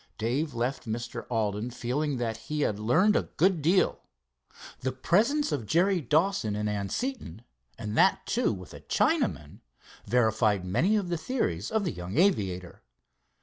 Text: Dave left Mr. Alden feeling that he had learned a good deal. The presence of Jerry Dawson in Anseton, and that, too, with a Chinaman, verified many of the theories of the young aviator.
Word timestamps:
Dave 0.17 0.55
left 0.55 0.87
Mr. 0.89 1.27
Alden 1.29 1.69
feeling 1.69 2.17
that 2.17 2.35
he 2.35 2.61
had 2.61 2.79
learned 2.79 3.15
a 3.15 3.29
good 3.37 3.61
deal. 3.61 3.99
The 4.79 4.91
presence 4.91 5.51
of 5.51 5.67
Jerry 5.67 6.01
Dawson 6.01 6.55
in 6.55 6.67
Anseton, 6.67 7.43
and 7.77 7.95
that, 7.95 8.25
too, 8.25 8.51
with 8.51 8.73
a 8.73 8.81
Chinaman, 8.81 9.59
verified 10.07 10.65
many 10.65 10.95
of 10.95 11.09
the 11.09 11.17
theories 11.19 11.69
of 11.69 11.83
the 11.83 11.91
young 11.91 12.17
aviator. 12.17 12.81